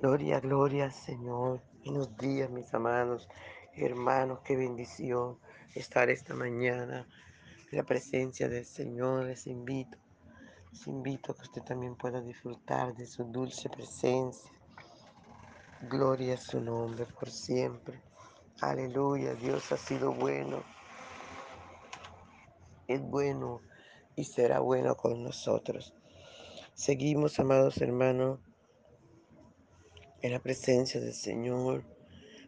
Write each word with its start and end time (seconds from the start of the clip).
Gloria, 0.00 0.40
gloria 0.40 0.84
al 0.86 0.92
Señor. 0.92 1.62
Buenos 1.84 2.16
días, 2.16 2.50
mis 2.50 2.74
amados 2.74 3.28
hermanos. 3.74 4.40
Qué 4.44 4.56
bendición 4.56 5.38
estar 5.76 6.10
esta 6.10 6.34
mañana 6.34 7.06
en 7.70 7.78
la 7.78 7.84
presencia 7.84 8.48
del 8.48 8.64
Señor. 8.64 9.26
Les 9.26 9.46
invito, 9.46 9.96
les 10.72 10.86
invito 10.88 11.30
a 11.30 11.36
que 11.36 11.42
usted 11.42 11.62
también 11.62 11.94
pueda 11.94 12.20
disfrutar 12.20 12.94
de 12.96 13.06
su 13.06 13.22
dulce 13.24 13.68
presencia. 13.68 14.50
Gloria 15.88 16.34
a 16.34 16.38
su 16.38 16.60
nombre 16.60 17.06
por 17.06 17.30
siempre. 17.30 18.00
Aleluya. 18.60 19.34
Dios 19.34 19.70
ha 19.70 19.76
sido 19.76 20.12
bueno. 20.12 20.64
Es 22.88 23.00
bueno 23.00 23.60
y 24.16 24.24
será 24.24 24.58
bueno 24.58 24.96
con 24.96 25.22
nosotros. 25.22 25.94
Seguimos, 26.74 27.38
amados 27.38 27.80
hermanos, 27.80 28.40
en 30.22 30.32
la 30.32 30.38
presencia 30.38 31.00
del 31.00 31.14
Señor, 31.14 31.84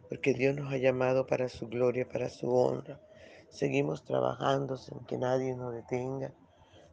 porque 0.07 0.33
Dios 0.33 0.55
nos 0.55 0.71
ha 0.71 0.77
llamado 0.77 1.27
para 1.27 1.49
su 1.49 1.67
gloria, 1.67 2.07
para 2.07 2.29
su 2.29 2.53
honra. 2.53 3.01
Seguimos 3.49 4.03
trabajando 4.05 4.77
sin 4.77 4.99
que 5.05 5.17
nadie 5.17 5.55
nos 5.55 5.73
detenga. 5.73 6.33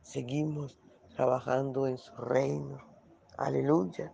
Seguimos 0.02 0.78
trabajando 1.14 1.86
en 1.86 1.98
su 1.98 2.14
reino. 2.16 2.78
Aleluya. 3.38 4.12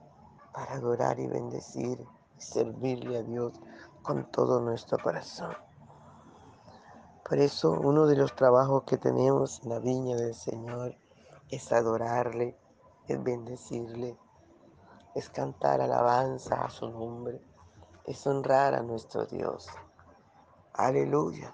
Para 0.53 0.75
adorar 0.75 1.19
y 1.21 1.27
bendecir 1.27 1.99
y 2.37 2.41
servirle 2.41 3.19
a 3.19 3.23
Dios 3.23 3.55
con 4.03 4.31
todo 4.31 4.61
nuestro 4.61 4.99
corazón. 4.99 5.55
Por 7.27 7.39
eso 7.39 7.73
uno 7.73 8.07
de 8.07 8.17
los 8.17 8.35
trabajos 8.35 8.85
que 8.85 8.97
tenemos 8.97 9.63
en 9.63 9.71
la 9.71 9.79
viña 9.79 10.17
del 10.17 10.35
Señor 10.35 10.97
es 11.51 11.73
adorarle, 11.73 12.57
es 13.07 13.23
bendecirle, 13.23 14.17
es 15.19 15.29
cantar 15.31 15.81
alabanza 15.81 16.65
a 16.65 16.71
su 16.71 16.89
nombre, 16.89 17.41
es 18.07 18.25
honrar 18.27 18.75
a 18.75 18.83
nuestro 18.83 19.27
Dios. 19.27 19.67
Aleluya. 20.75 21.53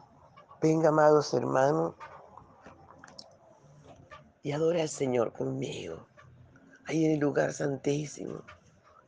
Venga, 0.60 0.90
amados 0.90 1.32
hermanos, 1.32 1.94
y 4.42 4.52
adore 4.52 4.82
al 4.82 4.88
Señor 4.90 5.32
conmigo, 5.32 6.06
ahí 6.86 7.06
en 7.06 7.12
el 7.12 7.20
lugar 7.20 7.52
santísimo. 7.54 8.42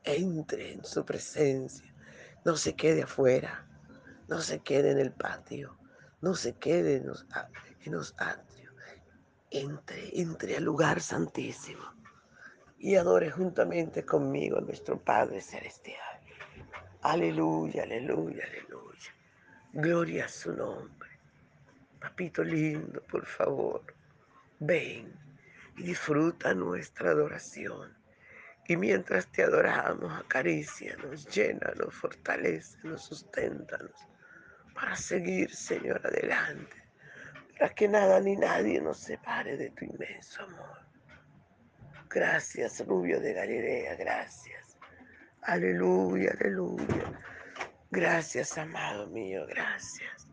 Entre 0.04 0.72
en 0.72 0.84
su 0.84 1.04
presencia, 1.04 1.92
no 2.44 2.56
se 2.56 2.74
quede 2.74 3.02
afuera, 3.02 3.66
no 4.28 4.40
se 4.40 4.60
quede 4.60 4.92
en 4.92 4.98
el 4.98 5.12
patio, 5.12 5.76
no 6.22 6.34
se 6.34 6.54
quede 6.54 6.96
en 6.96 7.08
los, 7.08 7.26
en 7.84 7.92
los 7.92 8.14
atrios. 8.18 8.72
Entre, 9.50 10.20
entre 10.20 10.56
al 10.56 10.64
lugar 10.64 11.00
santísimo 11.00 11.95
y 12.78 12.96
adore 12.96 13.30
juntamente 13.30 14.04
conmigo 14.04 14.58
a 14.58 14.60
nuestro 14.60 14.98
Padre 14.98 15.40
Celestial. 15.40 16.20
Aleluya, 17.02 17.84
aleluya, 17.84 18.44
aleluya. 18.44 19.14
Gloria 19.72 20.24
a 20.24 20.28
su 20.28 20.52
nombre. 20.52 21.10
Papito 22.00 22.42
lindo, 22.42 23.02
por 23.02 23.26
favor, 23.26 23.82
ven 24.58 25.12
y 25.76 25.82
disfruta 25.84 26.54
nuestra 26.54 27.10
adoración. 27.10 27.96
Y 28.68 28.76
mientras 28.76 29.26
te 29.28 29.44
adoramos, 29.44 30.12
acarícianos, 30.12 31.26
llénanos, 31.28 31.94
fortalecenos, 31.94 33.04
susténtanos 33.04 34.06
para 34.74 34.94
seguir, 34.96 35.54
Señor, 35.54 36.00
adelante. 36.04 36.76
Para 37.58 37.74
que 37.74 37.88
nada 37.88 38.20
ni 38.20 38.36
nadie 38.36 38.80
nos 38.80 38.98
separe 38.98 39.56
de 39.56 39.70
tu 39.70 39.84
inmenso 39.84 40.42
amor. 40.42 40.85
Gracias, 42.16 42.82
Rubio 42.86 43.20
de 43.20 43.34
Galilea, 43.34 43.94
gracias. 43.96 44.78
Aleluya, 45.42 46.34
aleluya. 46.40 47.12
Gracias, 47.90 48.56
amado 48.56 49.06
mío, 49.08 49.44
gracias. 49.46 50.26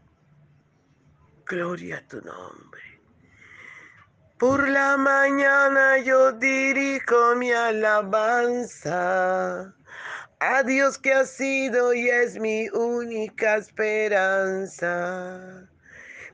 Gloria 1.45 1.97
a 1.97 2.07
tu 2.07 2.21
nombre. 2.21 2.81
Por 4.39 4.69
la 4.69 4.95
mañana 4.95 5.97
yo 5.97 6.31
dirijo 6.31 7.35
mi 7.35 7.51
alabanza 7.51 8.95
a 10.39 10.63
Dios 10.63 10.97
que 10.97 11.13
ha 11.13 11.25
sido 11.25 11.93
y 11.93 12.07
es 12.07 12.39
mi 12.39 12.69
única 12.69 13.57
esperanza. 13.57 14.87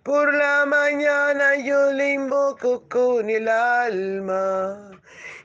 Por 0.03 0.31
la 0.31 0.67
mañana 0.67 1.55
yo 1.55 1.91
le 1.91 2.13
invoco 2.13 2.87
con 2.87 3.31
el 3.31 3.47
alma 3.47 4.88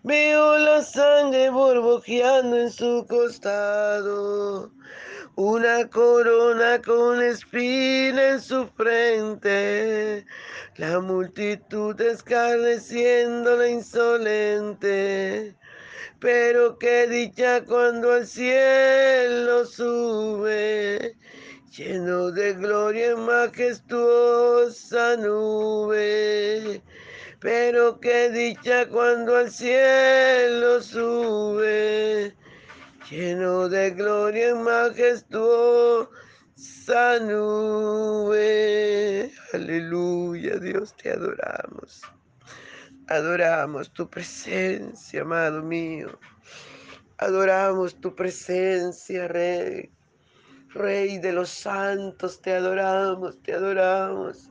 Veo 0.04 0.58
la 0.58 0.84
sangre 0.84 1.50
borbojeando 1.50 2.58
en 2.58 2.72
su 2.72 3.06
costado. 3.10 4.72
una 5.36 5.88
corona 5.90 6.82
con 6.82 7.22
espina 7.22 8.30
en 8.30 8.42
su 8.42 8.68
frente, 8.76 10.26
la 10.78 11.00
multitud 11.00 12.00
escarneciendo 12.02 13.56
la 13.56 13.68
insolente. 13.68 15.56
Pero 16.20 16.80
qué 16.80 17.08
dicha 17.08 17.64
cuando 17.66 18.14
al 18.14 18.26
cielo 18.26 19.66
sube, 19.66 21.16
lleno 21.72 22.32
de 22.32 22.54
gloria 22.54 23.12
en 23.12 23.20
majestuosa 23.20 25.18
nube. 25.18 26.82
Pero 27.39 28.00
qué 28.00 28.31
dicha 28.31 28.88
cuando 28.88 29.36
al 29.36 29.51
cielo 29.51 30.81
sube, 30.81 32.36
lleno 33.10 33.69
de 33.69 33.92
gloria 33.92 34.50
en 34.50 34.63
majestuosa 34.63 36.10
nube. 37.22 38.51
Aleluya, 39.54 40.57
Dios, 40.57 40.95
te 40.98 41.12
adoramos. 41.12 42.01
Adoramos 43.07 43.94
tu 43.94 44.10
presencia, 44.10 45.22
amado 45.22 45.62
mío. 45.62 46.19
Adoramos 47.19 48.01
tu 48.01 48.16
presencia, 48.16 49.28
Rey. 49.28 49.92
Rey 50.69 51.19
de 51.19 51.33
los 51.33 51.50
santos, 51.50 52.42
te 52.42 52.54
adoramos, 52.54 53.42
te 53.44 53.54
adoramos. 53.54 54.50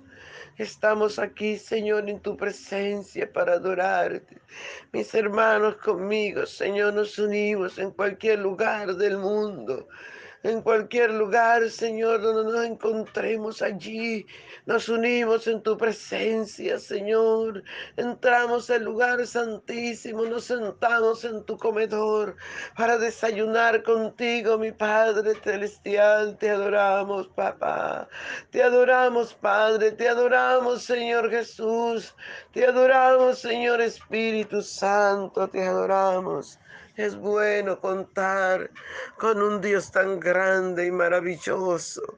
Estamos 0.59 1.19
aquí, 1.19 1.59
Señor, 1.59 2.09
en 2.09 2.19
tu 2.19 2.35
presencia 2.35 3.31
para 3.31 3.55
adorarte. 3.55 4.39
Mis 4.91 5.15
hermanos 5.15 5.77
conmigo, 5.77 6.47
Señor, 6.47 6.95
nos 6.95 7.19
unimos 7.19 7.79
en 7.79 7.91
cualquier 7.91 8.39
lugar 8.39 8.97
del 8.97 9.19
mundo 9.19 9.87
en 10.43 10.63
cualquier 10.63 11.13
lugar, 11.13 11.69
Señor, 11.71 12.21
donde 12.21 12.53
nos 12.53 12.65
encontremos 12.65 13.63
allí. 13.63 14.27
Nos 14.67 14.89
unimos 14.89 15.47
en 15.47 15.63
tu 15.63 15.77
presencia, 15.77 16.79
Señor. 16.79 17.63
Entramos 17.97 18.69
al 18.71 18.85
lugar 18.85 19.27
santísimo, 19.27 20.25
nos 20.25 20.45
sentamos 20.45 21.25
en 21.25 21.45
tu 21.45 21.57
comedor 21.57 22.37
para 22.77 22.99
desayunar 22.99 23.83
contigo, 23.83 24.59
mi 24.59 24.73
Padre 24.73 25.35
celestial. 25.43 26.37
Te 26.39 26.51
adoramos, 26.51 27.29
papá. 27.29 28.09
Te 28.51 28.63
adoramos, 28.63 29.35
Padre. 29.35 29.93
Te 29.93 30.09
adoramos, 30.09 30.83
Señor 30.83 31.31
Jesús. 31.31 32.15
Te 32.53 32.67
adoramos, 32.67 33.39
Señor 33.39 33.81
Espíritu 33.81 34.63
Santo. 34.63 35.49
Te 35.49 35.65
adoramos. 35.65 36.59
Es 36.97 37.15
bueno 37.15 37.79
contar 37.79 38.71
con 39.19 39.43
un 39.43 39.61
Dios 39.61 39.93
tan 39.93 40.19
grande 40.19 40.87
y 40.87 40.91
maravilloso. 40.91 42.17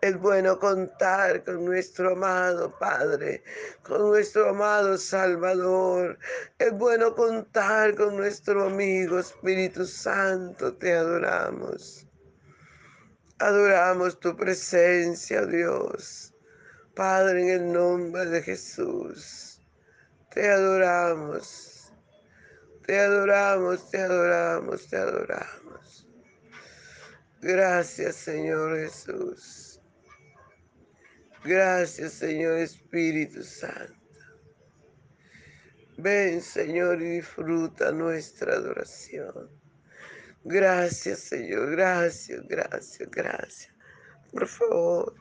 Es 0.00 0.16
bueno 0.20 0.56
contar 0.56 1.42
con 1.42 1.64
nuestro 1.64 2.12
amado 2.12 2.78
Padre, 2.78 3.42
con 3.82 4.02
nuestro 4.02 4.50
amado 4.50 4.96
Salvador. 4.98 6.16
Es 6.60 6.72
bueno 6.72 7.12
contar 7.16 7.96
con 7.96 8.16
nuestro 8.16 8.66
amigo 8.66 9.18
Espíritu 9.18 9.84
Santo. 9.84 10.76
Te 10.76 10.92
adoramos. 10.92 12.06
Adoramos 13.40 14.20
tu 14.20 14.36
presencia, 14.36 15.44
Dios. 15.44 16.32
Padre, 16.94 17.42
en 17.42 17.48
el 17.48 17.72
nombre 17.72 18.26
de 18.26 18.42
Jesús. 18.42 19.60
Te 20.32 20.48
adoramos. 20.48 21.69
Te 22.90 22.98
adoramos, 22.98 23.88
te 23.88 23.98
adoramos, 24.00 24.88
te 24.88 24.96
adoramos. 24.96 26.08
Gracias, 27.40 28.16
Señor 28.16 28.76
Jesús. 28.78 29.80
Gracias, 31.44 32.14
Señor 32.14 32.58
Espíritu 32.58 33.44
Santo. 33.44 33.94
Ven, 35.98 36.42
Señor, 36.42 37.00
y 37.00 37.18
disfruta 37.18 37.92
nuestra 37.92 38.54
adoración. 38.54 39.48
Gracias, 40.42 41.20
Señor. 41.20 41.70
Gracias, 41.70 42.42
gracias, 42.48 43.08
gracias. 43.08 43.72
Por 44.32 44.48
favor, 44.48 45.14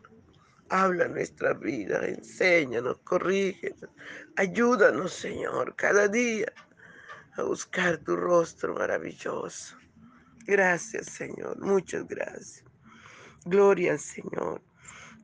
habla 0.70 1.08
nuestra 1.08 1.54
vida, 1.54 2.04
enséñanos, 2.04 2.98
corrígenos, 3.02 3.92
ayúdanos, 4.38 5.14
Señor, 5.14 5.76
cada 5.76 6.08
día 6.08 6.52
a 7.40 7.44
buscar 7.44 7.98
tu 7.98 8.16
rostro 8.16 8.74
maravilloso. 8.76 9.76
Gracias, 10.46 11.08
Señor. 11.08 11.60
Muchas 11.60 12.08
gracias. 12.08 12.64
Gloria 13.46 13.94
al 13.94 14.00
Señor. 14.00 14.62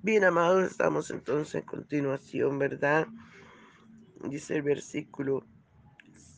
Bien, 0.02 0.24
amados, 0.24 0.72
estamos 0.72 1.10
entonces 1.10 1.56
en 1.56 1.62
continuación, 1.64 2.60
¿verdad? 2.60 3.08
Dice 4.30 4.56
el 4.56 4.62
versículo 4.62 5.44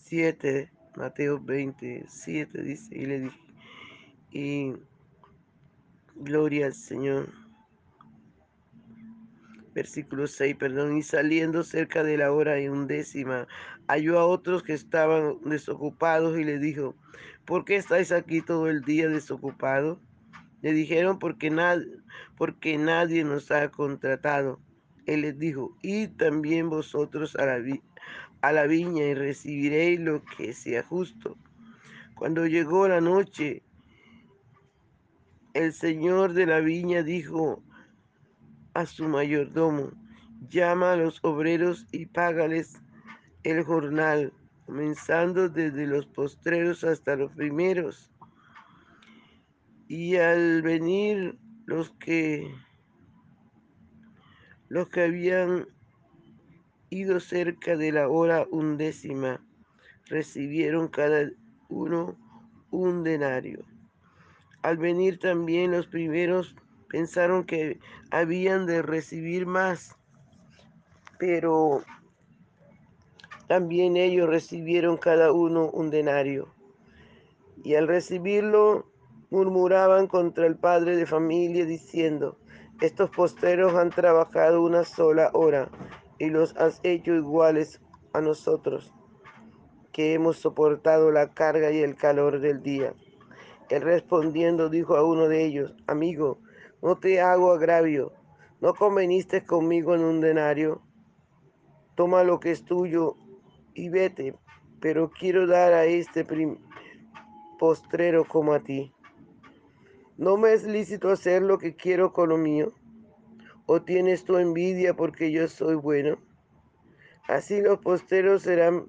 7, 0.04 0.72
Mateo 0.96 1.40
27, 1.40 2.62
dice, 2.64 2.96
y 2.96 3.06
le 3.06 3.20
dije, 3.20 3.40
y 4.32 4.74
gloria 6.16 6.68
al 6.68 6.74
Señor 6.74 7.30
versículo 9.78 10.26
6, 10.26 10.56
perdón, 10.56 10.98
y 10.98 11.04
saliendo 11.04 11.64
cerca 11.64 12.04
de 12.04 12.18
la 12.18 12.32
hora 12.32 12.60
y 12.60 12.68
undécima, 12.68 13.48
halló 13.88 14.20
a 14.20 14.26
otros 14.26 14.64
que 14.64 14.74
estaban 14.74 15.38
desocupados 15.46 16.38
y 16.38 16.44
le 16.44 16.60
dijo, 16.60 16.96
¿por 17.46 17.66
qué 17.66 17.78
estáis 17.78 18.12
aquí 18.12 18.42
todo 18.42 18.68
el 18.68 18.84
día 18.84 19.08
desocupados? 19.08 20.00
Le 20.62 20.74
dijeron, 20.74 21.20
porque, 21.20 21.50
nadie, 21.50 21.88
porque 22.38 22.78
nadie 22.78 23.24
nos 23.24 23.52
ha 23.52 23.70
contratado. 23.70 24.60
Él 25.06 25.22
les 25.22 25.40
dijo, 25.40 25.78
y 25.82 26.08
también 26.08 26.70
vosotros 26.70 27.36
a 27.38 27.46
la, 27.46 27.64
a 28.42 28.52
la 28.52 28.68
viña 28.68 29.06
y 29.06 29.14
recibiréis 29.14 30.00
lo 30.00 30.24
que 30.24 30.54
sea 30.54 30.84
justo. 30.84 31.38
Cuando 32.16 32.46
llegó 32.48 32.88
la 32.88 33.00
noche, 33.00 33.64
el 35.54 35.72
señor 35.74 36.34
de 36.34 36.46
la 36.46 36.60
viña 36.60 37.04
dijo 37.04 37.64
a 38.74 38.86
su 38.86 39.08
mayordomo, 39.08 39.92
llama 40.50 40.94
a 40.94 40.98
los 40.98 41.20
obreros 41.24 41.88
y 41.92 42.06
págales 42.08 42.82
el 43.52 43.64
jornal, 43.64 44.34
comenzando 44.66 45.48
desde 45.48 45.88
los 45.88 46.06
postreros 46.06 46.84
hasta 46.84 47.16
los 47.16 47.32
primeros. 47.32 48.12
Y 49.88 50.18
al 50.18 50.62
venir 50.62 51.38
los 51.66 51.92
que 51.92 52.54
los 54.68 54.90
que 54.90 55.04
habían 55.04 55.66
ido 56.90 57.22
cerca 57.22 57.78
de 57.78 57.94
la 57.94 58.10
hora 58.10 58.46
undécima 58.52 59.42
recibieron 60.08 60.90
cada 60.90 61.30
uno 61.70 62.18
un 62.70 63.04
denario. 63.04 63.64
Al 64.62 64.78
venir 64.78 65.20
también 65.20 65.72
los 65.72 65.88
primeros 65.88 66.54
pensaron 66.90 67.46
que 67.46 67.80
habían 68.12 68.66
de 68.66 68.82
recibir 68.82 69.46
más, 69.46 69.96
pero 71.18 71.86
también 73.48 73.96
ellos 73.96 74.30
recibieron 74.30 74.98
cada 74.98 75.32
uno 75.32 75.70
un 75.70 75.90
denario. 75.90 76.50
Y 77.64 77.76
al 77.76 77.88
recibirlo 77.88 78.86
murmuraban 79.30 80.08
contra 80.08 80.46
el 80.46 80.58
padre 80.58 80.96
de 80.96 81.06
familia 81.06 81.66
diciendo, 81.66 82.38
estos 82.82 83.10
posteros 83.10 83.74
han 83.76 83.90
trabajado 83.90 84.62
una 84.62 84.84
sola 84.84 85.32
hora 85.34 85.70
y 86.20 86.30
los 86.30 86.56
has 86.58 86.80
hecho 86.84 87.14
iguales 87.14 87.82
a 88.14 88.22
nosotros, 88.22 88.94
que 89.92 90.14
hemos 90.14 90.38
soportado 90.38 91.12
la 91.12 91.34
carga 91.34 91.72
y 91.72 91.80
el 91.80 91.96
calor 91.96 92.40
del 92.40 92.62
día. 92.62 92.94
Él 93.70 93.82
respondiendo 93.82 94.70
dijo 94.70 94.96
a 94.96 95.04
uno 95.04 95.28
de 95.28 95.44
ellos, 95.46 95.76
amigo, 95.88 96.40
no 96.82 96.98
te 96.98 97.20
hago 97.22 97.52
agravio, 97.52 98.14
no 98.62 98.74
conveniste 98.74 99.44
conmigo 99.44 99.96
en 99.96 100.04
un 100.04 100.22
denario, 100.22 100.82
toma 101.96 102.24
lo 102.24 102.40
que 102.40 102.52
es 102.52 102.64
tuyo 102.64 103.18
y 103.78 103.90
vete, 103.90 104.36
pero 104.82 105.10
quiero 105.10 105.48
dar 105.48 105.74
a 105.74 105.86
este 105.86 106.26
postrero 107.58 108.26
como 108.26 108.54
a 108.54 108.60
ti. 108.60 108.94
¿No 110.18 110.36
me 110.36 110.54
es 110.54 110.66
lícito 110.66 111.10
hacer 111.10 111.42
lo 111.44 111.58
que 111.58 111.76
quiero 111.76 112.12
con 112.12 112.30
lo 112.30 112.38
mío? 112.38 112.74
¿O 113.66 113.82
tienes 113.82 114.24
tu 114.24 114.38
envidia 114.38 114.96
porque 114.96 115.32
yo 115.32 115.48
soy 115.48 115.76
bueno? 115.76 116.18
Así 117.28 117.62
los 117.62 117.80
postreros 117.80 118.42
serán, 118.42 118.88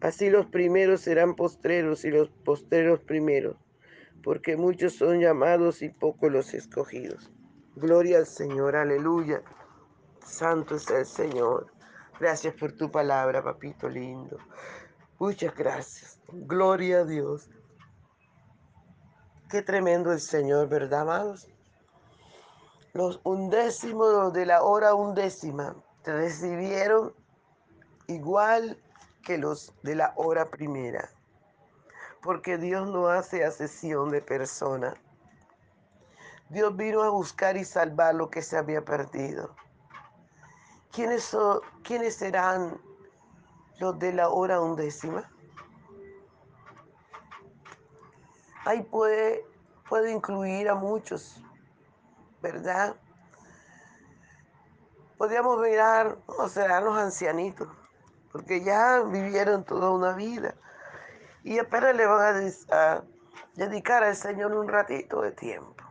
así 0.00 0.30
los 0.30 0.46
primeros 0.46 1.02
serán 1.02 1.34
postreros 1.34 2.04
y 2.04 2.10
los 2.10 2.30
postreros 2.30 3.00
primeros 3.00 3.56
porque 4.26 4.56
muchos 4.56 4.94
son 4.94 5.20
llamados 5.20 5.82
y 5.82 5.88
pocos 5.88 6.32
los 6.32 6.52
escogidos. 6.52 7.30
Gloria 7.76 8.18
al 8.18 8.26
Señor, 8.26 8.74
aleluya. 8.74 9.40
Santo 10.24 10.74
es 10.74 10.90
el 10.90 11.06
Señor. 11.06 11.75
Gracias 12.18 12.54
por 12.54 12.72
tu 12.72 12.90
palabra, 12.90 13.42
papito 13.42 13.88
lindo. 13.88 14.38
Muchas 15.18 15.54
gracias. 15.54 16.18
Gloria 16.28 17.00
a 17.00 17.04
Dios. 17.04 17.48
Qué 19.50 19.62
tremendo 19.62 20.12
el 20.12 20.20
Señor, 20.20 20.68
¿verdad, 20.68 21.02
amados? 21.02 21.48
Los 22.94 23.20
undécimos 23.24 24.32
de 24.32 24.46
la 24.46 24.62
hora 24.62 24.94
undécima 24.94 25.76
recibieron 26.04 27.14
igual 28.06 28.82
que 29.22 29.38
los 29.38 29.74
de 29.82 29.96
la 29.96 30.14
hora 30.16 30.50
primera, 30.50 31.10
porque 32.22 32.56
Dios 32.58 32.88
no 32.88 33.08
hace 33.08 33.44
asesión 33.44 34.10
de 34.10 34.22
personas. 34.22 34.94
Dios 36.48 36.76
vino 36.76 37.02
a 37.02 37.10
buscar 37.10 37.56
y 37.56 37.64
salvar 37.64 38.14
lo 38.14 38.30
que 38.30 38.40
se 38.40 38.56
había 38.56 38.84
perdido. 38.84 39.54
¿Quiénes, 40.96 41.24
son, 41.24 41.60
¿quiénes 41.82 42.16
serán 42.16 42.80
los 43.80 43.98
de 43.98 44.14
la 44.14 44.30
hora 44.30 44.62
undécima? 44.62 45.30
Ahí 48.64 48.82
puede, 48.82 49.44
puede 49.90 50.10
incluir 50.10 50.70
a 50.70 50.74
muchos, 50.74 51.44
¿verdad? 52.40 52.96
Podríamos 55.18 55.60
mirar, 55.60 56.16
no 56.38 56.48
serán 56.48 56.86
los 56.86 56.96
ancianitos, 56.96 57.68
porque 58.32 58.64
ya 58.64 59.02
vivieron 59.02 59.64
toda 59.64 59.90
una 59.90 60.14
vida 60.14 60.54
y 61.44 61.58
apenas 61.58 61.94
le 61.94 62.06
van 62.06 62.54
a, 62.70 62.94
a 62.94 63.04
dedicar 63.54 64.02
al 64.02 64.16
Señor 64.16 64.54
un 64.54 64.66
ratito 64.66 65.20
de 65.20 65.32
tiempo, 65.32 65.84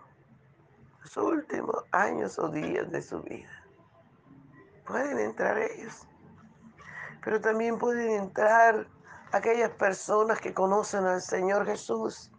sus 1.04 1.18
últimos 1.18 1.84
años 1.92 2.40
o 2.40 2.50
días 2.50 2.90
de 2.90 3.04
su 3.04 3.22
vida. 3.22 3.65
Pueden 4.86 5.20
entrar 5.20 5.58
ellos, 5.58 6.08
pero 7.24 7.42
también 7.42 7.80
pueden 7.80 8.12
entrar 8.12 8.88
aquellas 9.32 9.72
personas 9.72 10.40
que 10.40 10.54
conocen 10.54 11.06
al 11.06 11.22
Señor 11.22 11.66
Jesús, 11.66 12.32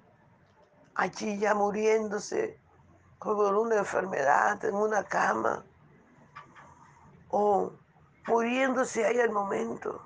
allí 0.95 1.39
ya 1.39 1.55
muriéndose 1.55 2.61
con 3.19 3.57
una 3.57 3.77
enfermedad 3.77 4.65
en 4.65 4.75
una 4.75 5.03
cama 5.03 5.65
o 7.31 7.73
muriéndose 8.29 9.05
ahí 9.05 9.19
al 9.19 9.31
momento, 9.31 10.03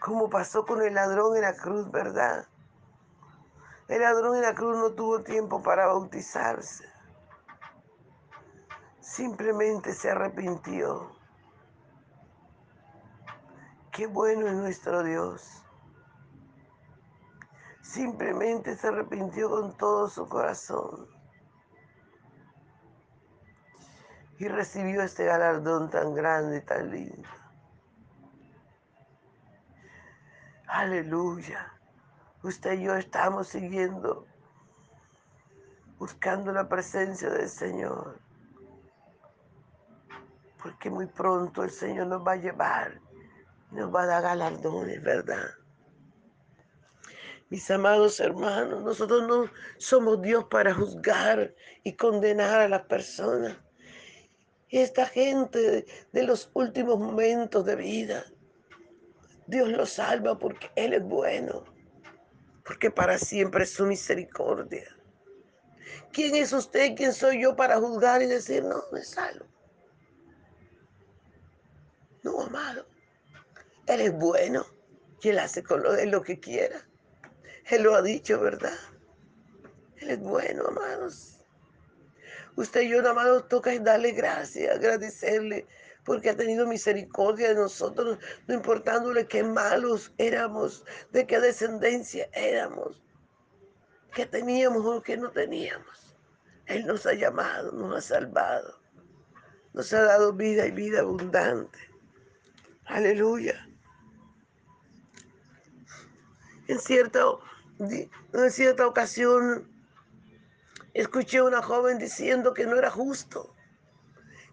como 0.00 0.30
pasó 0.30 0.64
con 0.64 0.80
el 0.82 0.94
ladrón 0.94 1.36
en 1.36 1.42
la 1.42 1.56
cruz, 1.56 1.90
¿verdad? 1.90 2.46
El 3.88 4.00
ladrón 4.00 4.36
en 4.36 4.42
la 4.42 4.54
cruz 4.54 4.76
no 4.76 4.90
tuvo 4.92 5.22
tiempo 5.22 5.62
para 5.62 5.86
bautizarse. 5.86 6.88
Simplemente 9.00 9.92
se 9.92 10.10
arrepintió. 10.10 11.21
Qué 13.92 14.06
bueno 14.06 14.46
es 14.46 14.54
nuestro 14.54 15.02
Dios. 15.02 15.62
Simplemente 17.82 18.74
se 18.74 18.88
arrepintió 18.88 19.50
con 19.50 19.76
todo 19.76 20.08
su 20.08 20.26
corazón. 20.30 21.06
Y 24.38 24.48
recibió 24.48 25.02
este 25.02 25.26
galardón 25.26 25.90
tan 25.90 26.14
grande 26.14 26.56
y 26.56 26.60
tan 26.62 26.90
lindo. 26.90 27.28
Aleluya. 30.68 31.70
Usted 32.42 32.78
y 32.78 32.84
yo 32.84 32.94
estamos 32.96 33.48
siguiendo, 33.48 34.26
buscando 35.98 36.50
la 36.50 36.66
presencia 36.66 37.28
del 37.28 37.50
Señor. 37.50 38.18
Porque 40.62 40.88
muy 40.88 41.04
pronto 41.08 41.62
el 41.62 41.70
Señor 41.70 42.06
nos 42.06 42.26
va 42.26 42.32
a 42.32 42.36
llevar 42.36 43.01
nos 43.72 43.94
va 43.94 44.02
a 44.02 44.06
dar 44.06 44.22
galardones, 44.22 45.02
¿verdad? 45.02 45.50
Mis 47.48 47.70
amados 47.70 48.18
hermanos, 48.20 48.82
nosotros 48.82 49.26
no 49.26 49.50
somos 49.76 50.22
Dios 50.22 50.44
para 50.44 50.72
juzgar 50.72 51.54
y 51.82 51.94
condenar 51.94 52.60
a 52.60 52.68
las 52.68 52.82
personas. 52.82 53.56
Esta 54.68 55.04
gente 55.06 55.84
de 56.12 56.22
los 56.22 56.50
últimos 56.54 56.98
momentos 56.98 57.64
de 57.66 57.76
vida, 57.76 58.24
Dios 59.46 59.68
los 59.68 59.90
salva 59.90 60.38
porque 60.38 60.70
Él 60.76 60.94
es 60.94 61.02
bueno, 61.02 61.64
porque 62.64 62.90
para 62.90 63.18
siempre 63.18 63.64
es 63.64 63.74
su 63.74 63.84
misericordia. 63.84 64.96
¿Quién 66.10 66.36
es 66.36 66.52
usted? 66.52 66.94
¿Quién 66.96 67.12
soy 67.12 67.42
yo 67.42 67.54
para 67.54 67.78
juzgar 67.78 68.22
y 68.22 68.26
decir, 68.26 68.64
no, 68.64 68.82
me 68.92 69.02
salvo? 69.02 69.44
No, 72.22 72.40
amado. 72.40 72.91
Él 73.94 74.00
es 74.00 74.12
bueno 74.12 74.64
y 75.20 75.28
Él 75.28 75.38
hace 75.38 75.62
con 75.62 75.82
lo 75.82 75.92
de 75.92 76.06
lo 76.06 76.22
que 76.22 76.40
quiera. 76.40 76.86
Él 77.66 77.82
lo 77.82 77.94
ha 77.94 78.02
dicho, 78.02 78.40
¿verdad? 78.40 78.76
Él 79.96 80.10
es 80.10 80.20
bueno, 80.20 80.66
amados. 80.66 81.38
Usted 82.56 82.82
y 82.82 82.90
yo, 82.90 83.08
amados, 83.08 83.48
toca 83.48 83.76
darle 83.78 84.12
gracias, 84.12 84.74
agradecerle, 84.74 85.66
porque 86.04 86.30
ha 86.30 86.36
tenido 86.36 86.66
misericordia 86.66 87.48
de 87.48 87.54
nosotros, 87.54 88.18
no 88.46 88.54
importándole 88.54 89.26
qué 89.26 89.42
malos 89.42 90.12
éramos, 90.18 90.84
de 91.12 91.26
qué 91.26 91.40
descendencia 91.40 92.28
éramos, 92.32 93.02
qué 94.14 94.26
teníamos 94.26 94.84
o 94.84 95.02
qué 95.02 95.16
no 95.16 95.30
teníamos. 95.30 96.16
Él 96.66 96.86
nos 96.86 97.06
ha 97.06 97.14
llamado, 97.14 97.72
nos 97.72 97.96
ha 97.96 98.00
salvado, 98.00 98.80
nos 99.72 99.92
ha 99.92 100.02
dado 100.02 100.32
vida 100.32 100.66
y 100.66 100.72
vida 100.72 101.00
abundante. 101.00 101.78
Aleluya. 102.84 103.66
En 106.72 106.80
cierta, 106.80 107.20
en 107.80 108.50
cierta 108.50 108.86
ocasión 108.86 109.70
escuché 110.94 111.36
a 111.36 111.44
una 111.44 111.60
joven 111.60 111.98
diciendo 111.98 112.54
que 112.54 112.64
no 112.64 112.76
era 112.76 112.90
justo, 112.90 113.54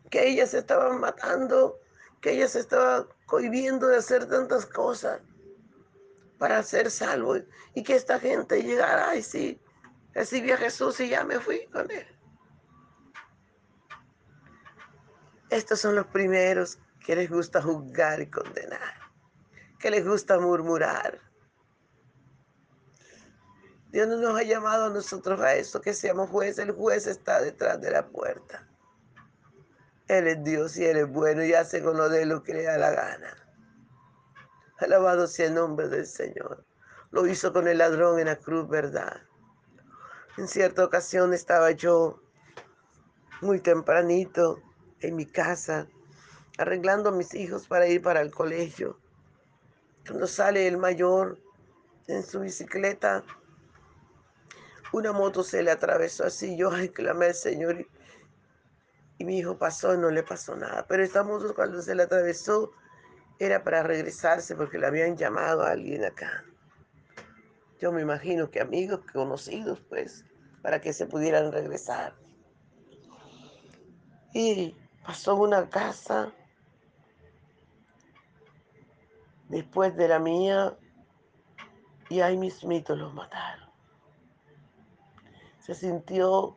que 0.09 0.27
ella 0.27 0.45
se 0.45 0.57
estaba 0.57 0.91
matando, 0.97 1.79
que 2.19 2.31
ella 2.31 2.49
se 2.49 2.59
estaba 2.59 3.07
cohibiendo 3.25 3.87
de 3.87 3.99
hacer 3.99 4.27
tantas 4.27 4.65
cosas 4.65 5.21
para 6.37 6.61
ser 6.61 6.91
salvo 6.91 7.37
y 7.73 7.83
que 7.83 7.95
esta 7.95 8.19
gente 8.19 8.63
llegara 8.63 9.15
y 9.15 9.23
sí, 9.23 9.61
recibí 10.13 10.51
a 10.51 10.57
Jesús 10.57 10.99
y 10.99 11.07
ya 11.07 11.23
me 11.23 11.39
fui 11.39 11.67
con 11.67 11.89
él. 11.89 12.07
Estos 15.49 15.79
son 15.79 15.95
los 15.95 16.07
primeros 16.07 16.79
que 17.05 17.15
les 17.15 17.29
gusta 17.29 17.61
juzgar 17.61 18.19
y 18.19 18.29
condenar, 18.29 18.93
que 19.79 19.89
les 19.89 20.05
gusta 20.05 20.37
murmurar. 20.37 21.28
Dios 23.91 24.07
no 24.07 24.17
nos 24.17 24.39
ha 24.39 24.43
llamado 24.43 24.85
a 24.85 24.89
nosotros 24.89 25.39
a 25.41 25.55
eso, 25.55 25.81
que 25.81 25.93
seamos 25.93 26.29
jueces. 26.29 26.59
El 26.59 26.71
juez 26.71 27.07
está 27.07 27.41
detrás 27.41 27.81
de 27.81 27.91
la 27.91 28.07
puerta. 28.07 28.67
Él 30.07 30.27
es 30.27 30.43
Dios 30.43 30.77
y 30.77 30.85
Él 30.85 30.97
es 30.97 31.09
bueno 31.09 31.43
y 31.43 31.53
hace 31.53 31.81
con 31.81 31.97
lo 31.97 32.09
de 32.09 32.25
lo 32.25 32.43
que 32.43 32.53
le 32.53 32.63
da 32.63 32.77
la 32.77 32.91
gana. 32.91 33.35
Alabado 34.79 35.27
sea 35.27 35.47
el 35.47 35.55
nombre 35.55 35.87
del 35.89 36.05
Señor. 36.05 36.65
Lo 37.11 37.25
hizo 37.25 37.51
con 37.51 37.67
el 37.67 37.79
ladrón 37.79 38.19
en 38.19 38.27
la 38.27 38.35
cruz, 38.35 38.69
¿verdad? 38.69 39.21
En 40.37 40.47
cierta 40.47 40.85
ocasión 40.85 41.33
estaba 41.33 41.71
yo 41.71 42.21
muy 43.41 43.59
tempranito 43.59 44.61
en 45.01 45.15
mi 45.15 45.25
casa, 45.25 45.87
arreglando 46.57 47.09
a 47.09 47.11
mis 47.13 47.33
hijos 47.33 47.67
para 47.67 47.87
ir 47.87 48.01
para 48.01 48.21
el 48.21 48.31
colegio. 48.31 48.99
Cuando 50.05 50.27
sale 50.27 50.67
el 50.67 50.77
mayor 50.77 51.39
en 52.07 52.23
su 52.23 52.39
bicicleta, 52.39 53.23
una 54.91 55.11
moto 55.11 55.43
se 55.43 55.63
le 55.63 55.71
atravesó 55.71 56.25
así. 56.25 56.55
Yo 56.57 56.69
clamé 56.93 57.27
al 57.27 57.35
Señor 57.35 57.85
y, 59.17 59.25
mi 59.25 59.39
hijo 59.39 59.57
pasó 59.57 59.93
y 59.93 59.97
no 59.97 60.09
le 60.09 60.23
pasó 60.23 60.55
nada. 60.55 60.85
Pero 60.87 61.03
esta 61.03 61.23
moto 61.23 61.53
cuando 61.53 61.81
se 61.81 61.93
le 61.93 62.03
atravesó 62.03 62.71
era 63.37 63.63
para 63.63 63.83
regresarse 63.83 64.55
porque 64.55 64.77
le 64.77 64.87
habían 64.87 65.17
llamado 65.17 65.63
a 65.63 65.71
alguien 65.71 66.05
acá. 66.05 66.43
Yo 67.79 67.91
me 67.91 68.01
imagino 68.01 68.49
que 68.49 68.59
amigos, 68.59 69.01
conocidos, 69.11 69.81
pues, 69.87 70.25
para 70.61 70.81
que 70.81 70.91
se 70.93 71.05
pudieran 71.05 71.51
regresar. 71.51 72.13
Y 74.33 74.75
pasó 75.05 75.35
una 75.35 75.69
casa 75.69 76.33
después 79.47 79.95
de 79.95 80.07
la 80.07 80.19
mía 80.19 80.77
y 82.09 82.19
ahí 82.21 82.37
mismito 82.37 82.95
los 82.95 83.13
mataron 83.13 83.68
se 85.75 85.87
sintió 85.87 86.55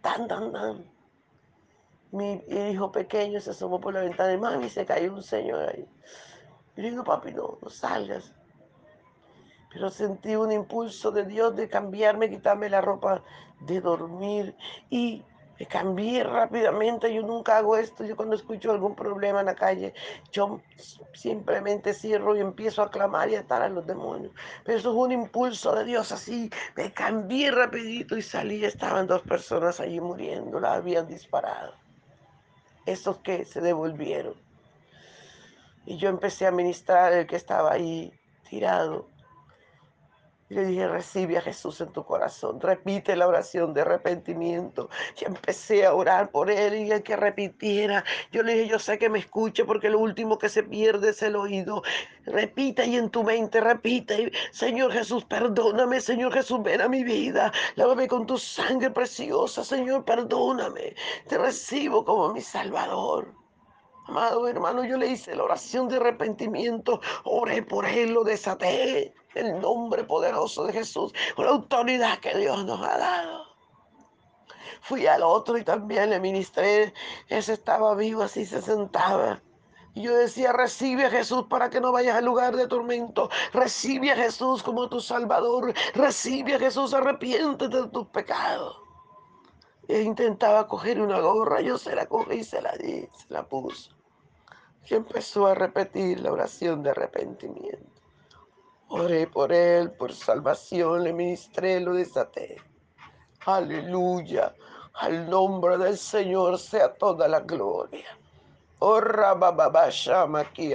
tan, 0.00 0.28
tan, 0.28 0.52
tan. 0.52 0.84
Mi 2.12 2.42
hijo 2.48 2.92
pequeño 2.92 3.40
se 3.40 3.50
asomó 3.50 3.80
por 3.80 3.94
la 3.94 4.00
ventana 4.00 4.32
y 4.32 4.38
mami 4.38 4.68
se 4.70 4.86
cayó 4.86 5.12
un 5.12 5.22
señor 5.22 5.68
ahí. 5.68 5.86
Y 6.76 6.82
le 6.82 6.90
digo, 6.90 7.04
papi, 7.04 7.32
no, 7.32 7.58
no 7.60 7.68
salgas. 7.68 8.32
Pero 9.72 9.90
sentí 9.90 10.36
un 10.36 10.52
impulso 10.52 11.10
de 11.10 11.24
Dios 11.24 11.56
de 11.56 11.68
cambiarme, 11.68 12.30
quitarme 12.30 12.70
la 12.70 12.80
ropa 12.80 13.22
de 13.60 13.80
dormir. 13.80 14.56
Y 14.88 15.24
Me 15.58 15.66
cambié 15.66 16.22
rápidamente, 16.22 17.12
yo 17.12 17.22
nunca 17.22 17.58
hago 17.58 17.76
esto, 17.76 18.04
yo 18.04 18.14
cuando 18.14 18.36
escucho 18.36 18.70
algún 18.70 18.94
problema 18.94 19.40
en 19.40 19.46
la 19.46 19.56
calle, 19.56 19.92
yo 20.30 20.60
simplemente 21.12 21.94
cierro 21.94 22.36
y 22.36 22.40
empiezo 22.40 22.80
a 22.80 22.90
clamar 22.90 23.28
y 23.28 23.34
a 23.34 23.40
atar 23.40 23.62
a 23.62 23.68
los 23.68 23.84
demonios. 23.84 24.32
Pero 24.64 24.78
eso 24.78 24.90
es 24.90 24.96
un 24.96 25.10
impulso 25.10 25.74
de 25.74 25.84
Dios 25.84 26.12
así, 26.12 26.48
me 26.76 26.92
cambié 26.92 27.50
rapidito 27.50 28.16
y 28.16 28.22
salí, 28.22 28.64
estaban 28.64 29.08
dos 29.08 29.22
personas 29.22 29.80
allí 29.80 30.00
muriendo, 30.00 30.60
la 30.60 30.74
habían 30.74 31.08
disparado. 31.08 31.74
Esos 32.86 33.18
que 33.18 33.44
se 33.44 33.60
devolvieron. 33.60 34.34
Y 35.86 35.96
yo 35.96 36.08
empecé 36.08 36.46
a 36.46 36.52
ministrar 36.52 37.12
el 37.12 37.26
que 37.26 37.36
estaba 37.36 37.72
ahí 37.72 38.12
tirado 38.48 39.08
y 40.50 40.54
le 40.54 40.64
dije, 40.64 40.88
recibe 40.88 41.36
a 41.36 41.42
Jesús 41.42 41.80
en 41.80 41.92
tu 41.92 42.04
corazón, 42.04 42.60
repite 42.60 43.14
la 43.16 43.28
oración 43.28 43.74
de 43.74 43.82
arrepentimiento. 43.82 44.88
Y 45.20 45.26
empecé 45.26 45.84
a 45.84 45.94
orar 45.94 46.30
por 46.30 46.50
él 46.50 46.74
y 46.74 46.90
el 46.90 47.02
que 47.02 47.16
repitiera. 47.16 48.02
Yo 48.32 48.42
le 48.42 48.54
dije, 48.54 48.68
yo 48.68 48.78
sé 48.78 48.98
que 48.98 49.10
me 49.10 49.18
escuche 49.18 49.64
porque 49.64 49.90
lo 49.90 49.98
último 49.98 50.38
que 50.38 50.48
se 50.48 50.62
pierde 50.62 51.10
es 51.10 51.22
el 51.22 51.36
oído. 51.36 51.82
Repita 52.24 52.84
y 52.84 52.96
en 52.96 53.10
tu 53.10 53.24
mente, 53.24 53.60
repita. 53.60 54.14
Señor 54.50 54.92
Jesús, 54.92 55.24
perdóname. 55.24 56.00
Señor 56.00 56.32
Jesús, 56.32 56.62
ven 56.62 56.80
a 56.80 56.88
mi 56.88 57.04
vida. 57.04 57.52
Lávame 57.76 58.08
con 58.08 58.26
tu 58.26 58.38
sangre 58.38 58.90
preciosa. 58.90 59.62
Señor, 59.64 60.04
perdóname. 60.04 60.94
Te 61.26 61.36
recibo 61.36 62.04
como 62.04 62.32
mi 62.32 62.40
Salvador. 62.40 63.47
Amado 64.08 64.48
hermano, 64.48 64.84
yo 64.84 64.96
le 64.96 65.08
hice 65.08 65.36
la 65.36 65.44
oración 65.44 65.86
de 65.86 65.96
arrepentimiento, 65.96 67.02
oré 67.24 67.62
por 67.62 67.84
él, 67.84 68.14
lo 68.14 68.24
desaté, 68.24 69.14
el 69.34 69.60
nombre 69.60 70.02
poderoso 70.04 70.64
de 70.64 70.72
Jesús, 70.72 71.12
con 71.36 71.44
la 71.44 71.50
autoridad 71.50 72.18
que 72.18 72.34
Dios 72.34 72.64
nos 72.64 72.80
ha 72.80 72.96
dado. 72.96 73.44
Fui 74.80 75.06
al 75.06 75.22
otro 75.22 75.58
y 75.58 75.62
también 75.62 76.08
le 76.08 76.20
ministré, 76.20 76.94
ese 77.28 77.52
estaba 77.52 77.94
vivo, 77.94 78.22
así 78.22 78.46
se 78.46 78.62
sentaba. 78.62 79.42
Y 79.92 80.04
yo 80.04 80.16
decía, 80.16 80.52
recibe 80.52 81.04
a 81.04 81.10
Jesús 81.10 81.44
para 81.50 81.68
que 81.68 81.80
no 81.82 81.92
vayas 81.92 82.16
al 82.16 82.24
lugar 82.24 82.56
de 82.56 82.66
tormento. 82.66 83.28
Recibe 83.52 84.12
a 84.12 84.16
Jesús 84.16 84.62
como 84.62 84.88
tu 84.88 85.00
Salvador. 85.00 85.74
Recibe 85.92 86.54
a 86.54 86.58
Jesús, 86.58 86.94
arrepiéntete 86.94 87.82
de 87.82 87.88
tus 87.88 88.06
pecados. 88.06 88.80
E 89.86 90.00
intentaba 90.00 90.66
coger 90.66 91.00
una 91.00 91.18
gorra, 91.20 91.60
yo 91.60 91.76
se 91.76 91.94
la 91.94 92.06
cogí 92.06 92.36
y 92.36 92.44
se 92.44 92.62
la 92.62 92.72
di, 92.76 93.06
se 93.12 93.26
la 93.28 93.46
puse 93.46 93.97
y 94.86 94.94
empezó 94.94 95.46
a 95.46 95.54
repetir 95.54 96.20
la 96.20 96.32
oración 96.32 96.82
de 96.82 96.90
arrepentimiento. 96.90 98.02
Oré 98.88 99.26
por 99.26 99.52
él, 99.52 99.90
por 99.92 100.14
salvación, 100.14 101.04
le 101.04 101.12
ministré, 101.12 101.78
lo 101.80 101.92
desaté. 101.92 102.56
Aleluya. 103.44 104.54
Al 104.94 105.28
nombre 105.28 105.76
del 105.76 105.98
Señor 105.98 106.58
sea 106.58 106.94
toda 106.94 107.28
la 107.28 107.40
gloria. 107.40 108.18
Oh, 108.78 109.00
aquí. 110.36 110.72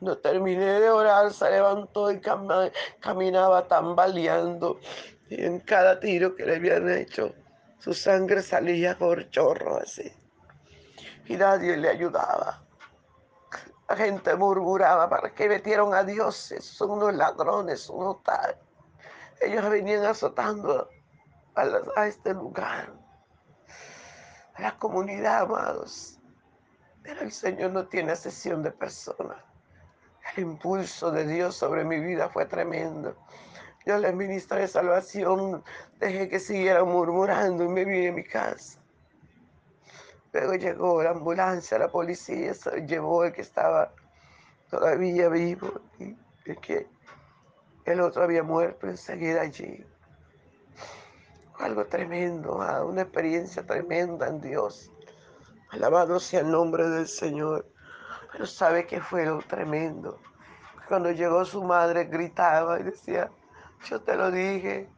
No 0.00 0.18
terminé 0.18 0.80
de 0.80 0.90
orar, 0.90 1.32
se 1.32 1.50
levantó 1.50 2.10
y 2.10 2.20
caminaba 3.00 3.68
tambaleando. 3.68 4.80
Y 5.30 5.44
en 5.44 5.60
cada 5.60 6.00
tiro 6.00 6.34
que 6.34 6.44
le 6.44 6.56
habían 6.56 6.90
hecho, 6.90 7.32
su 7.78 7.94
sangre 7.94 8.42
salía 8.42 8.98
por 8.98 9.30
chorro 9.30 9.78
así 9.78 10.12
y 11.26 11.36
nadie 11.36 11.76
le 11.76 11.88
ayudaba. 11.88 12.62
La 13.88 13.96
gente 13.96 14.34
murmuraba, 14.34 15.08
¿para 15.08 15.34
qué 15.34 15.48
metieron 15.48 15.94
a 15.94 16.02
Dios? 16.02 16.54
Son 16.60 16.90
unos 16.90 17.14
ladrones, 17.14 17.88
unos 17.90 18.22
tal. 18.22 18.56
Ellos 19.40 19.68
venían 19.68 20.04
azotando 20.04 20.88
a, 21.54 22.06
este 22.06 22.32
lugar, 22.32 22.92
a 24.54 24.62
la 24.62 24.78
comunidad, 24.78 25.42
amados. 25.42 26.18
Pero 27.02 27.20
el 27.20 27.32
Señor 27.32 27.72
no 27.72 27.86
tiene 27.86 28.16
sesión 28.16 28.62
de 28.62 28.70
personas. 28.70 29.36
El 30.34 30.44
impulso 30.44 31.10
de 31.10 31.26
Dios 31.26 31.56
sobre 31.56 31.84
mi 31.84 32.00
vida 32.00 32.30
fue 32.30 32.46
tremendo. 32.46 33.14
Yo 33.84 33.98
les 33.98 34.14
ministré 34.14 34.66
salvación, 34.66 35.62
dejé 35.98 36.30
que 36.30 36.40
siguieran 36.40 36.88
murmurando 36.88 37.64
y 37.64 37.68
me 37.68 37.84
vine 37.84 38.08
a 38.08 38.12
mi 38.12 38.24
casa. 38.24 38.78
Luego 40.34 40.54
llegó 40.54 41.00
la 41.00 41.10
ambulancia, 41.10 41.78
la 41.78 41.86
policía 41.86 42.54
se 42.54 42.84
llevó 42.88 43.22
el 43.22 43.32
que 43.32 43.42
estaba 43.42 43.92
todavía 44.68 45.28
vivo 45.28 45.80
y 46.00 46.16
el 46.44 46.58
que 46.58 46.88
el 47.84 48.00
otro 48.00 48.24
había 48.24 48.42
muerto 48.42 48.88
enseguida 48.88 49.42
allí. 49.42 49.86
Algo 51.60 51.86
tremendo, 51.86 52.60
ah, 52.60 52.84
una 52.84 53.02
experiencia 53.02 53.64
tremenda 53.64 54.26
en 54.26 54.40
Dios. 54.40 54.90
Alabado 55.70 56.18
sea 56.18 56.40
el 56.40 56.50
nombre 56.50 56.88
del 56.88 57.06
Señor. 57.06 57.70
Pero 58.32 58.44
sabe 58.44 58.88
que 58.88 59.00
fue 59.00 59.26
lo 59.26 59.38
tremendo. 59.38 60.18
Cuando 60.88 61.12
llegó 61.12 61.44
su 61.44 61.62
madre 61.62 62.06
gritaba 62.06 62.80
y 62.80 62.82
decía, 62.82 63.30
yo 63.88 64.00
te 64.02 64.16
lo 64.16 64.32
dije, 64.32 64.88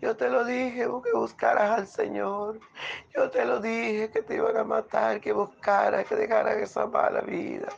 yo 0.00 0.16
te 0.16 0.28
lo 0.28 0.44
dije 0.44 0.86
que 1.04 1.12
buscaras 1.12 1.78
al 1.78 1.86
Señor. 1.86 2.60
Yo 3.14 3.30
te 3.30 3.44
lo 3.44 3.60
dije 3.60 4.10
que 4.10 4.22
te 4.22 4.34
iban 4.34 4.56
a 4.56 4.64
matar, 4.64 5.20
que 5.20 5.32
buscaras, 5.32 6.06
que 6.06 6.16
dejaras 6.16 6.56
esa 6.56 6.86
mala 6.86 7.20
vida. 7.22 7.68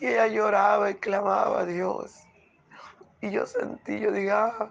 Y 0.00 0.08
ella 0.08 0.26
lloraba 0.26 0.90
y 0.90 0.94
clamaba 0.94 1.60
a 1.60 1.64
Dios. 1.66 2.22
Y 3.20 3.30
yo 3.30 3.46
sentí, 3.46 4.00
yo 4.00 4.12
diga, 4.12 4.54
ah, 4.58 4.70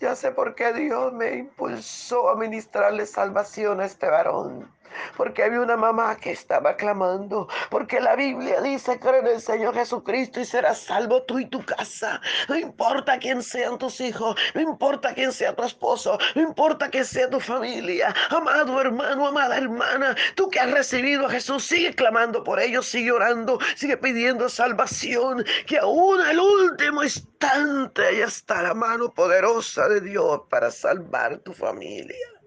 ya 0.00 0.14
sé 0.14 0.32
por 0.32 0.54
qué 0.54 0.72
Dios 0.72 1.12
me 1.12 1.36
impulsó 1.36 2.28
a 2.30 2.36
ministrarle 2.36 3.06
salvación 3.06 3.80
a 3.80 3.86
este 3.86 4.08
varón 4.08 4.70
porque 5.16 5.42
había 5.42 5.60
una 5.60 5.76
mamá 5.76 6.16
que 6.16 6.32
estaba 6.32 6.76
clamando, 6.76 7.48
porque 7.70 8.00
la 8.00 8.16
Biblia 8.16 8.60
dice, 8.60 8.98
cree 8.98 9.20
en 9.20 9.26
el 9.26 9.40
Señor 9.40 9.74
Jesucristo 9.74 10.40
y 10.40 10.44
serás 10.44 10.78
salvo 10.80 11.22
tú 11.22 11.38
y 11.38 11.46
tu 11.46 11.64
casa. 11.64 12.20
No 12.48 12.56
importa 12.56 13.18
quién 13.18 13.42
sean 13.42 13.78
tus 13.78 14.00
hijos, 14.00 14.36
no 14.54 14.60
importa 14.60 15.14
quién 15.14 15.32
sea 15.32 15.54
tu 15.54 15.64
esposo, 15.64 16.18
no 16.34 16.42
importa 16.42 16.88
quién 16.88 17.04
sea 17.04 17.28
tu 17.28 17.40
familia. 17.40 18.14
Amado 18.30 18.80
hermano, 18.80 19.26
amada 19.26 19.56
hermana, 19.56 20.16
tú 20.34 20.48
que 20.48 20.60
has 20.60 20.70
recibido 20.70 21.26
a 21.26 21.30
Jesús, 21.30 21.64
sigue 21.64 21.94
clamando 21.94 22.44
por 22.44 22.60
ellos, 22.60 22.86
sigue 22.86 23.12
orando, 23.12 23.58
sigue 23.76 23.96
pidiendo 23.96 24.48
salvación, 24.48 25.44
que 25.66 25.78
aún 25.78 26.20
el 26.20 26.38
último 26.38 27.02
instante 27.02 28.06
ahí 28.06 28.20
está 28.20 28.62
la 28.62 28.74
mano 28.74 29.12
poderosa 29.12 29.88
de 29.88 30.00
Dios 30.00 30.42
para 30.48 30.70
salvar 30.70 31.38
tu 31.38 31.52
familia. 31.52 32.37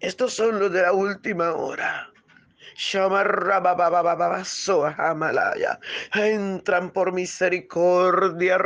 Estos 0.00 0.34
son 0.34 0.58
los 0.58 0.72
de 0.72 0.82
la 0.82 0.92
última 0.92 1.52
hora. 1.52 2.10
Entran 6.12 6.90
por 6.90 7.12
misericordia. 7.12 8.58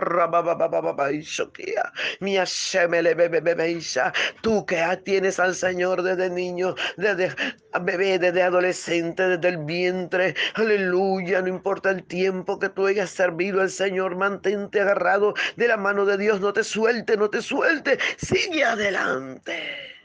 Tú 4.41 4.65
que 4.67 5.01
tienes 5.05 5.39
al 5.39 5.55
Señor 5.55 6.03
desde 6.03 6.31
niño, 6.31 6.75
desde 6.97 7.35
bebé, 7.83 8.19
desde 8.19 8.43
adolescente, 8.43 9.29
desde 9.29 9.49
el 9.49 9.59
vientre. 9.59 10.35
Aleluya. 10.55 11.43
No 11.43 11.49
importa 11.49 11.91
el 11.91 12.03
tiempo 12.05 12.59
que 12.59 12.71
tú 12.71 12.87
hayas 12.87 13.11
servido 13.11 13.61
al 13.61 13.71
Señor. 13.71 14.17
Mantente 14.17 14.81
agarrado 14.81 15.35
de 15.57 15.69
la 15.69 15.77
mano 15.77 16.07
de 16.07 16.17
Dios. 16.17 16.41
No 16.41 16.53
te 16.55 16.65
suelte, 16.65 17.17
no 17.19 17.29
te 17.29 17.43
suelte. 17.43 17.99
Sigue 18.17 18.65
adelante. 18.65 19.98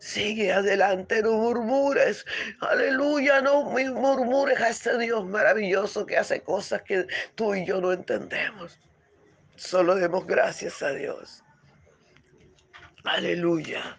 Sigue 0.00 0.50
adelante, 0.50 1.22
no 1.22 1.32
murmures. 1.32 2.24
Aleluya, 2.60 3.42
no 3.42 3.64
murmures 3.64 4.58
a 4.58 4.70
este 4.70 4.98
Dios 4.98 5.26
maravilloso 5.26 6.06
que 6.06 6.16
hace 6.16 6.42
cosas 6.42 6.82
que 6.82 7.06
tú 7.34 7.54
y 7.54 7.66
yo 7.66 7.82
no 7.82 7.92
entendemos. 7.92 8.80
Solo 9.56 9.94
demos 9.94 10.26
gracias 10.26 10.82
a 10.82 10.92
Dios. 10.92 11.44
Aleluya. 13.04 13.98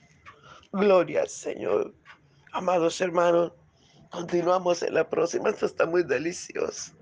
Gloria 0.72 1.22
al 1.22 1.30
Señor. 1.30 1.94
Amados 2.52 3.00
hermanos, 3.00 3.54
continuamos 4.10 4.82
en 4.82 4.96
la 4.96 5.08
próxima. 5.08 5.50
Esto 5.50 5.68
está 5.68 5.86
muy 5.86 6.02
delicioso. 6.02 6.94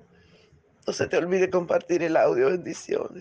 No 0.85 0.91
se 0.91 1.07
te 1.07 1.15
olvide 1.15 1.49
compartir 1.49 2.03
el 2.03 2.17
audio. 2.17 2.47
Bendiciones. 2.47 3.17